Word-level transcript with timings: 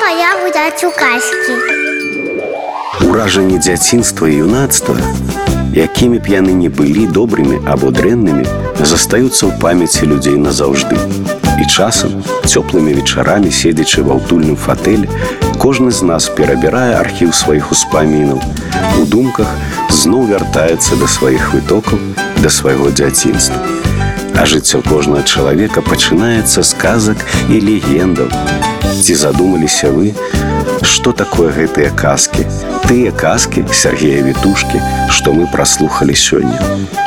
пая 0.00 0.32
гуляць 0.42 0.84
у 0.84 0.90
казкі. 0.90 1.54
Уражанні 3.08 3.58
дзяцінства 3.58 4.28
і 4.28 4.34
юнацтва, 4.34 4.96
якімі 5.74 6.18
б 6.18 6.26
яны 6.26 6.52
не 6.52 6.68
былі 6.68 7.06
добрымі 7.06 7.60
або 7.66 7.90
дрэннымі, 7.94 8.42
застаюцца 8.82 9.46
ў 9.46 9.52
памяці 9.62 10.10
людзей 10.10 10.34
назаўжды. 10.34 10.98
І 11.54 11.64
часам, 11.70 12.18
цёплымі 12.50 12.98
вечарамі 12.98 13.52
седзячы 13.54 14.02
ва 14.02 14.18
ўтульным 14.18 14.58
фатэль, 14.58 15.06
кожны 15.62 15.94
з 15.94 16.02
нас 16.02 16.26
перабірае 16.26 16.98
архіў 16.98 17.30
сваіх 17.30 17.70
успамінаў. 17.70 18.42
У 18.98 19.06
думках 19.06 19.46
зноў 20.02 20.26
вяртаецца 20.34 20.98
да 20.98 21.06
сваіх 21.06 21.54
вытокаў, 21.54 21.98
да 22.42 22.50
свайго 22.50 22.90
дзяцінства. 22.90 23.62
А 24.34 24.46
жыццё 24.50 24.82
кожнага 24.82 25.22
чалавека 25.22 25.78
пачынаецца 25.78 26.66
з 26.66 26.72
казак 26.74 27.22
і 27.46 27.62
легендаў. 27.62 28.28
Ці 29.02 29.14
задумаліся 29.18 29.88
вы, 29.90 30.12
што 30.86 31.10
такое 31.10 31.50
гэтыя 31.50 31.90
казкі? 31.90 32.44
Тыя 32.86 33.10
казкі 33.10 33.64
Сергея 33.74 34.22
Вітушкі, 34.22 34.78
што 35.10 35.32
мы 35.34 35.50
праслухалі 35.50 36.14
сёння. 36.14 36.54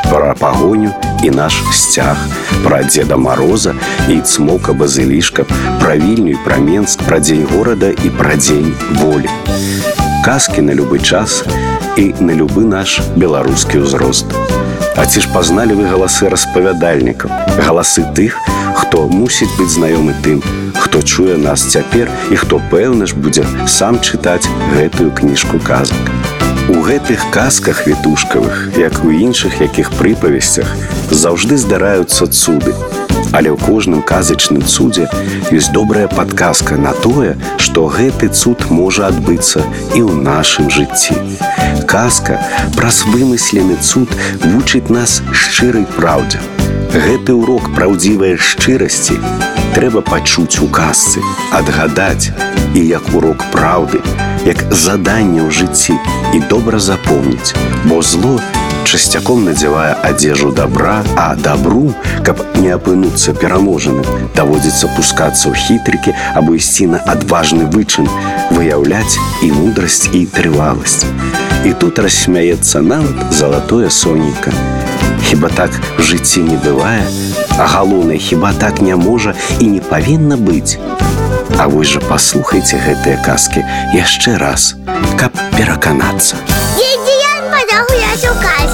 Пра 0.04 0.34
пагоню 0.36 0.92
і 1.24 1.30
наш 1.32 1.56
сцяг, 1.72 2.20
пра 2.60 2.82
дзеда 2.84 3.16
Мароза 3.16 3.72
і 4.12 4.20
цмока 4.20 4.76
базылішка, 4.76 5.48
пра 5.80 5.96
вільню 5.96 6.36
і 6.36 6.38
пра 6.44 6.60
Менск, 6.60 7.00
пра 7.08 7.16
дзень 7.16 7.48
горада 7.48 7.88
і 7.88 8.12
пра 8.12 8.36
дзень 8.36 8.76
волі. 9.00 9.32
Казкі 10.20 10.68
на 10.68 10.76
любы 10.76 11.00
час 11.00 11.48
і 11.96 12.12
на 12.20 12.36
любы 12.36 12.68
наш 12.68 13.00
беларускі 13.16 13.88
ўзрост. 13.88 14.36
А 15.00 15.08
ці 15.08 15.24
ж 15.24 15.32
пазналі 15.32 15.80
вы 15.80 15.88
галасы 15.88 16.28
распавядальнікаў, 16.28 17.32
галасы 17.64 18.04
тых, 18.12 18.36
хто 18.76 19.08
мусіць 19.08 19.52
быць 19.56 19.72
знаёмы 19.80 20.12
тым, 20.20 20.44
хто 20.76 20.95
чуе 21.06 21.36
нас 21.38 21.62
цяпер 21.70 22.10
і 22.30 22.36
хто 22.36 22.58
пэўна 22.70 23.06
ж 23.06 23.14
будзе 23.14 23.46
сам 23.70 24.02
чытаць 24.02 24.50
гэтую 24.74 25.14
кніжку 25.14 25.62
казак. 25.62 26.10
У 26.68 26.82
гэтых 26.82 27.30
казках 27.30 27.86
вітушкавых, 27.86 28.74
як 28.76 29.04
у 29.04 29.14
іншых 29.14 29.60
якіх 29.62 29.94
прыпавесцях, 29.94 30.66
заўжды 31.10 31.56
здараюцца 31.56 32.26
цуды. 32.26 32.74
Але 33.30 33.54
ў 33.54 33.58
кожным 33.62 34.02
казачным 34.02 34.66
цудзе 34.66 35.06
ёсць 35.54 35.70
добрая 35.70 36.10
падказка 36.10 36.74
на 36.74 36.90
тое, 36.90 37.38
што 37.62 37.86
гэты 37.86 38.34
цуд 38.34 38.66
можа 38.70 39.06
адбыцца 39.14 39.62
і 39.94 40.02
ў 40.02 40.10
нашым 40.26 40.66
жыцці. 40.66 41.14
Казка 41.86 42.40
праз 42.76 43.04
вымыслены 43.06 43.76
цуд 43.78 44.10
вучыць 44.42 44.90
нас 44.90 45.22
шчырай 45.32 45.86
праўдзе. 45.96 46.42
Гэты 46.90 47.36
урок 47.38 47.70
праўдзівай 47.76 48.34
шчырасці 48.36 49.20
трэба 49.76 50.02
пачуць 50.02 50.58
у 50.64 50.66
казцы, 50.66 51.22
адгадаць 51.54 52.32
і 52.74 52.82
як 52.82 53.06
урок 53.14 53.44
праўды, 53.54 54.02
як 54.48 54.66
заданне 54.72 55.46
ў 55.46 55.50
жыцці 55.52 55.94
і 56.34 56.42
добра 56.50 56.82
запомніць, 56.82 57.54
бо 57.86 58.02
зло 58.02 58.40
часцяком 58.86 59.44
надзявае 59.44 59.92
адзежу 60.06 60.52
добра, 60.52 61.02
а 61.16 61.34
добру, 61.34 61.92
каб 62.24 62.40
не 62.62 62.70
апынуцца 62.70 63.34
пераможаным, 63.34 64.06
даводзіцца 64.38 64.88
пускацца 64.94 65.50
ў 65.50 65.54
хітрыкі 65.58 66.14
або 66.38 66.54
ісці 66.54 66.86
на 66.94 67.02
адважны 67.02 67.66
вычын, 67.66 68.06
выяўляць 68.54 69.18
і 69.42 69.50
мудрасць 69.50 70.06
і 70.14 70.24
трываласць. 70.30 71.04
І 71.66 71.74
тут 71.74 71.98
рассмяецца 71.98 72.80
нават 72.80 73.34
залатое 73.34 73.90
сонейка. 73.90 74.54
Хіба 75.26 75.48
так 75.48 75.70
в 75.98 76.02
жыцці 76.06 76.46
не 76.46 76.56
бывае, 76.56 77.02
а 77.58 77.66
галоўнае 77.66 78.18
хіба 78.18 78.52
так 78.52 78.80
не 78.80 78.94
можа 78.94 79.34
і 79.58 79.66
не 79.66 79.80
павінна 79.80 80.38
быць. 80.38 80.78
А 81.58 81.66
вось 81.66 81.90
жа 81.96 82.00
паслухайце 82.04 82.78
гэтыя 82.78 83.18
казкі 83.24 83.64
яшчэ 83.96 84.36
раз, 84.38 84.76
каб 85.18 85.34
пераканацца. 85.56 86.36
Едзе 86.78 87.14
я 87.18 87.34
пая 87.50 87.82
гуляць 87.88 88.28
у 88.30 88.34
казкі. 88.38 88.65